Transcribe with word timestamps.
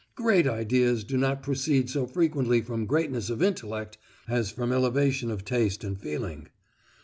'Great 0.15 0.47
ideas 0.47 1.03
do 1.03 1.15
not 1.15 1.43
proceed 1.43 1.87
so 1.87 2.07
frequently 2.07 2.59
from 2.59 2.87
greatness 2.87 3.29
of 3.29 3.43
intellect, 3.43 3.99
as 4.27 4.49
from 4.49 4.71
elevation 4.73 5.29
of 5.29 5.45
taste 5.45 5.83
and 5.83 6.01
feeling. 6.01 6.47